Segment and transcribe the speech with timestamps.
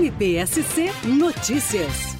[0.00, 0.86] NPSC
[1.18, 2.16] Notícias.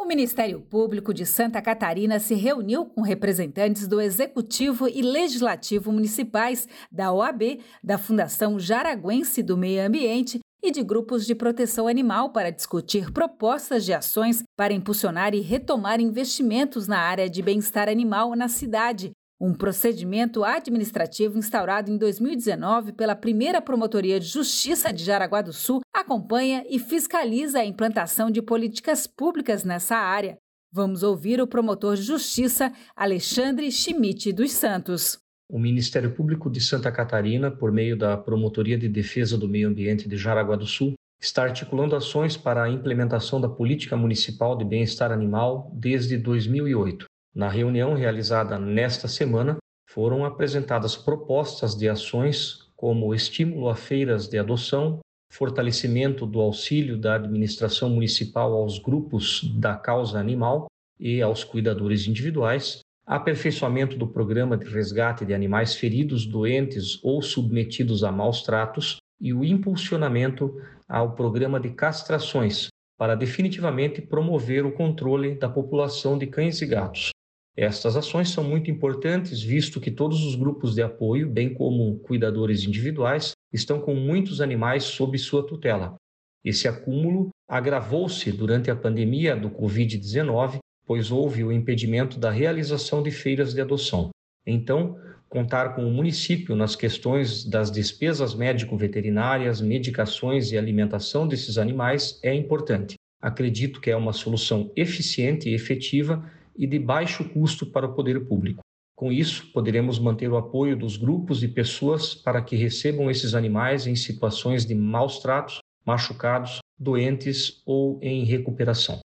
[0.00, 6.66] O Ministério Público de Santa Catarina se reuniu com representantes do Executivo e Legislativo Municipais,
[6.90, 12.50] da OAB, da Fundação Jaraguense do Meio Ambiente e de grupos de proteção animal para
[12.50, 18.48] discutir propostas de ações para impulsionar e retomar investimentos na área de bem-estar animal na
[18.48, 25.52] cidade, um procedimento administrativo instaurado em 2019 pela primeira Promotoria de Justiça de Jaraguá do
[25.52, 30.36] Sul acompanha e fiscaliza a implantação de políticas públicas nessa área.
[30.70, 35.18] Vamos ouvir o promotor de Justiça, Alexandre Schmidt dos Santos.
[35.48, 40.08] O Ministério Público de Santa Catarina, por meio da Promotoria de Defesa do Meio Ambiente
[40.08, 45.10] de Jaraguá do Sul, está articulando ações para a implementação da Política Municipal de Bem-Estar
[45.10, 47.09] Animal desde 2008.
[47.34, 49.56] Na reunião realizada nesta semana,
[49.88, 54.98] foram apresentadas propostas de ações como estímulo a feiras de adoção,
[55.32, 60.66] fortalecimento do auxílio da administração municipal aos grupos da causa animal
[60.98, 68.02] e aos cuidadores individuais, aperfeiçoamento do programa de resgate de animais feridos, doentes ou submetidos
[68.02, 75.34] a maus tratos e o impulsionamento ao programa de castrações para definitivamente promover o controle
[75.36, 77.10] da população de cães e gatos.
[77.56, 82.64] Estas ações são muito importantes, visto que todos os grupos de apoio, bem como cuidadores
[82.64, 85.96] individuais, estão com muitos animais sob sua tutela.
[86.44, 93.10] Esse acúmulo agravou-se durante a pandemia do Covid-19, pois houve o impedimento da realização de
[93.10, 94.10] feiras de adoção.
[94.46, 94.96] Então,
[95.28, 102.34] contar com o município nas questões das despesas médico-veterinárias, medicações e alimentação desses animais é
[102.34, 102.94] importante.
[103.20, 106.24] Acredito que é uma solução eficiente e efetiva
[106.56, 108.60] e de baixo custo para o poder público.
[108.94, 113.86] Com isso, poderemos manter o apoio dos grupos e pessoas para que recebam esses animais
[113.86, 118.98] em situações de maus tratos, machucados, doentes ou em recuperação.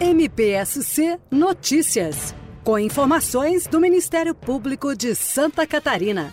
[0.00, 6.32] MPSC Notícias, com informações do Ministério Público de Santa Catarina.